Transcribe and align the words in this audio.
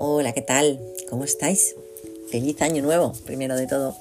Hola, 0.00 0.32
¿qué 0.32 0.42
tal? 0.42 0.80
¿Cómo 1.10 1.24
estáis? 1.24 1.74
Feliz 2.30 2.62
año 2.62 2.82
nuevo, 2.82 3.12
primero 3.26 3.56
de 3.56 3.66
todo. 3.66 3.96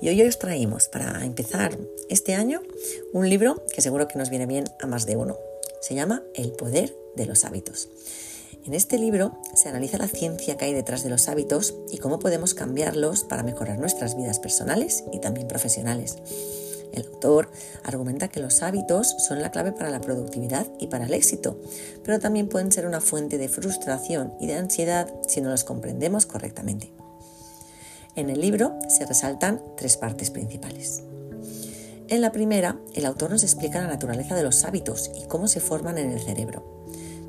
Y 0.00 0.08
hoy 0.08 0.22
os 0.22 0.38
traemos 0.38 0.88
para 0.88 1.26
empezar 1.26 1.76
este 2.08 2.34
año 2.34 2.62
un 3.12 3.28
libro 3.28 3.62
que 3.74 3.82
seguro 3.82 4.08
que 4.08 4.18
nos 4.18 4.30
viene 4.30 4.46
bien 4.46 4.64
a 4.80 4.86
más 4.86 5.04
de 5.04 5.16
uno. 5.16 5.36
Se 5.82 5.94
llama 5.94 6.22
El 6.34 6.52
poder 6.52 6.96
de 7.16 7.26
los 7.26 7.44
hábitos. 7.44 7.90
En 8.64 8.72
este 8.72 8.98
libro 8.98 9.36
se 9.54 9.68
analiza 9.68 9.98
la 9.98 10.08
ciencia 10.08 10.56
que 10.56 10.64
hay 10.64 10.72
detrás 10.72 11.04
de 11.04 11.10
los 11.10 11.28
hábitos 11.28 11.74
y 11.92 11.98
cómo 11.98 12.18
podemos 12.18 12.54
cambiarlos 12.54 13.24
para 13.24 13.42
mejorar 13.42 13.78
nuestras 13.78 14.16
vidas 14.16 14.38
personales 14.38 15.04
y 15.12 15.20
también 15.20 15.48
profesionales. 15.48 16.16
El 16.92 17.06
autor 17.06 17.50
argumenta 17.84 18.28
que 18.28 18.40
los 18.40 18.62
hábitos 18.62 19.14
son 19.26 19.40
la 19.40 19.50
clave 19.50 19.72
para 19.72 19.90
la 19.90 20.00
productividad 20.00 20.66
y 20.78 20.86
para 20.86 21.06
el 21.06 21.14
éxito, 21.14 21.60
pero 22.04 22.18
también 22.18 22.48
pueden 22.48 22.72
ser 22.72 22.86
una 22.86 23.00
fuente 23.00 23.38
de 23.38 23.48
frustración 23.48 24.34
y 24.40 24.46
de 24.46 24.54
ansiedad 24.54 25.12
si 25.28 25.40
no 25.40 25.50
los 25.50 25.64
comprendemos 25.64 26.26
correctamente. 26.26 26.92
En 28.14 28.30
el 28.30 28.40
libro 28.40 28.78
se 28.88 29.04
resaltan 29.04 29.62
tres 29.76 29.96
partes 29.96 30.30
principales. 30.30 31.02
En 32.08 32.20
la 32.20 32.32
primera, 32.32 32.78
el 32.94 33.04
autor 33.04 33.30
nos 33.30 33.42
explica 33.42 33.80
la 33.80 33.88
naturaleza 33.88 34.34
de 34.34 34.42
los 34.42 34.64
hábitos 34.64 35.10
y 35.14 35.26
cómo 35.26 35.48
se 35.48 35.60
forman 35.60 35.98
en 35.98 36.12
el 36.12 36.20
cerebro. 36.20 36.64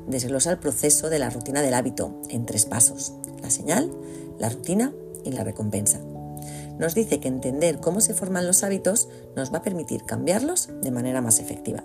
Desglosa 0.06 0.52
el 0.52 0.58
proceso 0.58 1.10
de 1.10 1.18
la 1.18 1.30
rutina 1.30 1.60
del 1.60 1.74
hábito 1.74 2.22
en 2.30 2.46
tres 2.46 2.64
pasos, 2.64 3.12
la 3.42 3.50
señal, 3.50 3.90
la 4.38 4.48
rutina 4.48 4.92
y 5.24 5.32
la 5.32 5.44
recompensa 5.44 6.00
nos 6.78 6.94
dice 6.94 7.20
que 7.20 7.28
entender 7.28 7.80
cómo 7.80 8.00
se 8.00 8.14
forman 8.14 8.46
los 8.46 8.62
hábitos 8.62 9.08
nos 9.36 9.52
va 9.52 9.58
a 9.58 9.62
permitir 9.62 10.04
cambiarlos 10.04 10.68
de 10.82 10.90
manera 10.90 11.20
más 11.20 11.40
efectiva. 11.40 11.84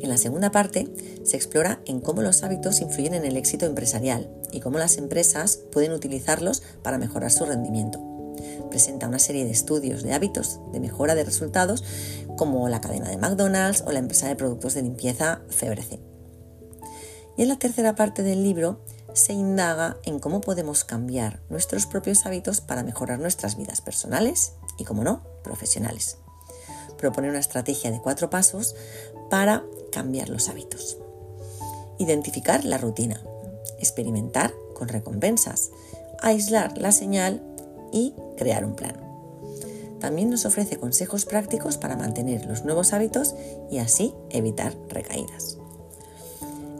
En 0.00 0.08
la 0.08 0.16
segunda 0.16 0.50
parte 0.50 0.88
se 1.24 1.36
explora 1.36 1.80
en 1.84 2.00
cómo 2.00 2.22
los 2.22 2.42
hábitos 2.42 2.80
influyen 2.80 3.14
en 3.14 3.24
el 3.24 3.36
éxito 3.36 3.66
empresarial 3.66 4.30
y 4.50 4.60
cómo 4.60 4.78
las 4.78 4.96
empresas 4.96 5.58
pueden 5.70 5.92
utilizarlos 5.92 6.62
para 6.82 6.96
mejorar 6.96 7.30
su 7.30 7.44
rendimiento. 7.44 8.00
Presenta 8.70 9.08
una 9.08 9.18
serie 9.18 9.44
de 9.44 9.50
estudios 9.50 10.02
de 10.02 10.14
hábitos 10.14 10.60
de 10.72 10.80
mejora 10.80 11.14
de 11.14 11.24
resultados 11.24 11.84
como 12.36 12.68
la 12.70 12.80
cadena 12.80 13.10
de 13.10 13.18
McDonald's 13.18 13.84
o 13.86 13.92
la 13.92 13.98
empresa 13.98 14.28
de 14.28 14.36
productos 14.36 14.72
de 14.74 14.82
limpieza 14.82 15.42
Febrece. 15.50 16.00
Y 17.36 17.42
en 17.42 17.48
la 17.48 17.58
tercera 17.58 17.94
parte 17.94 18.22
del 18.22 18.42
libro 18.42 18.80
se 19.14 19.32
indaga 19.32 19.96
en 20.04 20.18
cómo 20.18 20.40
podemos 20.40 20.84
cambiar 20.84 21.40
nuestros 21.48 21.86
propios 21.86 22.26
hábitos 22.26 22.60
para 22.60 22.82
mejorar 22.82 23.18
nuestras 23.18 23.56
vidas 23.56 23.80
personales 23.80 24.52
y, 24.78 24.84
como 24.84 25.04
no, 25.04 25.22
profesionales. 25.42 26.18
Propone 26.98 27.30
una 27.30 27.38
estrategia 27.38 27.90
de 27.90 28.00
cuatro 28.00 28.30
pasos 28.30 28.74
para 29.30 29.64
cambiar 29.92 30.28
los 30.28 30.48
hábitos. 30.48 30.98
Identificar 31.98 32.64
la 32.64 32.78
rutina, 32.78 33.20
experimentar 33.78 34.52
con 34.74 34.88
recompensas, 34.88 35.70
aislar 36.20 36.78
la 36.78 36.92
señal 36.92 37.42
y 37.92 38.14
crear 38.36 38.64
un 38.64 38.74
plan. 38.74 38.96
También 40.00 40.30
nos 40.30 40.46
ofrece 40.46 40.78
consejos 40.78 41.26
prácticos 41.26 41.76
para 41.76 41.96
mantener 41.96 42.46
los 42.46 42.64
nuevos 42.64 42.92
hábitos 42.92 43.34
y 43.70 43.78
así 43.78 44.14
evitar 44.30 44.74
recaídas. 44.88 45.58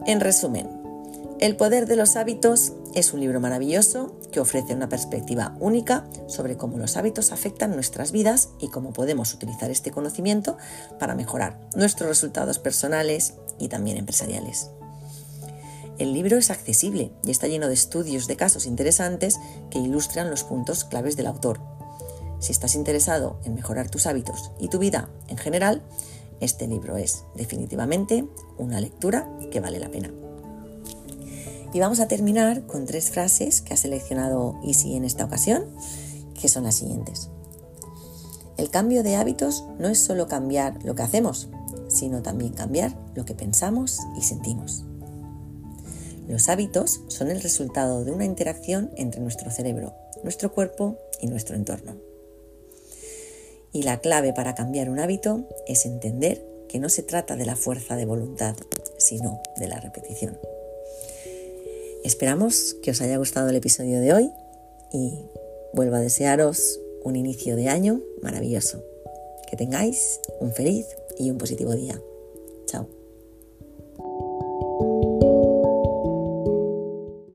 En 0.07 0.21
resumen, 0.21 0.80
el 1.41 1.57
poder 1.57 1.87
de 1.87 1.97
los 1.97 2.17
hábitos 2.17 2.75
es 2.95 3.15
un 3.15 3.21
libro 3.21 3.41
maravilloso 3.41 4.15
que 4.31 4.41
ofrece 4.41 4.75
una 4.75 4.91
perspectiva 4.91 5.57
única 5.59 6.05
sobre 6.27 6.59
cómo 6.59 6.77
los 6.77 6.99
hábitos 6.99 7.33
afectan 7.33 7.75
nuestras 7.75 8.13
vidas 8.13 8.51
y 8.61 8.69
cómo 8.69 8.93
podemos 8.93 9.33
utilizar 9.33 9.71
este 9.71 9.91
conocimiento 9.91 10.59
para 10.99 11.15
mejorar 11.15 11.59
nuestros 11.75 12.11
resultados 12.11 12.59
personales 12.59 13.35
y 13.59 13.69
también 13.69 13.97
empresariales. 13.97 14.69
El 15.99 16.13
libro 16.13 16.37
es 16.37 16.51
accesible 16.51 17.11
y 17.25 17.31
está 17.31 17.49
lleno 17.49 17.69
de 17.69 17.75
estudios 17.75 18.27
de 18.27 18.37
casos 18.37 18.67
interesantes 18.67 19.39
que 19.71 19.79
ilustran 19.79 20.29
los 20.29 20.45
puntos 20.45 20.85
claves 20.85 21.17
del 21.17 21.27
autor. 21.27 21.59
Si 22.39 22.53
estás 22.53 22.75
interesado 22.75 23.41
en 23.45 23.55
mejorar 23.55 23.91
tus 23.91 24.07
hábitos 24.07 24.51
y 24.59 24.69
tu 24.69 24.79
vida 24.79 25.09
en 25.29 25.39
general, 25.39 25.83
este 26.41 26.67
libro 26.67 26.99
es 26.99 27.25
definitivamente 27.35 28.27
una 28.59 28.79
lectura 28.79 29.27
que 29.51 29.61
vale 29.61 29.79
la 29.79 29.91
pena. 29.91 30.11
Y 31.73 31.81
vamos 31.81 32.01
a 32.01 32.09
terminar 32.09 32.67
con 32.67 32.87
tres 32.87 33.11
frases 33.11 33.61
que 33.61 33.75
ha 33.75 33.77
seleccionado 33.77 34.59
Easy 34.65 34.97
en 34.97 35.05
esta 35.05 35.25
ocasión, 35.25 35.65
que 36.41 36.49
son 36.49 36.65
las 36.65 36.77
siguientes. 36.77 37.29
El 38.57 38.71
cambio 38.71 39.03
de 39.03 39.17
hábitos 39.17 39.65
no 39.79 39.89
es 39.89 39.99
solo 39.99 40.29
cambiar 40.29 40.85
lo 40.85 40.95
que 40.95 41.03
hacemos, 41.03 41.49
sino 41.89 42.23
también 42.23 42.53
cambiar 42.53 42.97
lo 43.15 43.25
que 43.25 43.35
pensamos 43.35 43.99
y 44.19 44.23
sentimos. 44.23 44.85
Los 46.29 46.49
hábitos 46.49 47.01
son 47.09 47.31
el 47.31 47.41
resultado 47.41 48.05
de 48.05 48.13
una 48.13 48.25
interacción 48.25 48.91
entre 48.97 49.21
nuestro 49.21 49.51
cerebro, 49.51 49.95
nuestro 50.23 50.53
cuerpo 50.53 50.97
y 51.21 51.27
nuestro 51.27 51.57
entorno. 51.57 51.97
Y 53.73 53.83
la 53.83 54.01
clave 54.01 54.33
para 54.33 54.55
cambiar 54.55 54.91
un 54.91 54.99
hábito 54.99 55.49
es 55.67 55.87
entender 55.87 56.45
que 56.69 56.79
no 56.79 56.89
se 56.89 57.03
trata 57.03 57.37
de 57.37 57.47
la 57.47 57.57
fuerza 57.57 57.97
de 57.97 58.05
voluntad, 58.05 58.57
sino 58.99 59.41
de 59.57 59.69
la 59.69 59.81
repetición. 59.81 60.39
Esperamos 62.11 62.75
que 62.83 62.91
os 62.91 63.01
haya 63.03 63.19
gustado 63.19 63.51
el 63.51 63.55
episodio 63.55 64.01
de 64.01 64.13
hoy 64.13 64.33
y 64.93 65.31
vuelvo 65.73 65.95
a 65.95 66.01
desearos 66.01 66.81
un 67.05 67.15
inicio 67.15 67.55
de 67.55 67.69
año 67.69 68.01
maravilloso. 68.21 68.83
Que 69.49 69.57
tengáis 69.57 70.19
un 70.41 70.51
feliz 70.51 70.87
y 71.21 71.31
un 71.31 71.39
positivo 71.39 71.73
día. 71.73 72.03
Chao. 72.67 73.00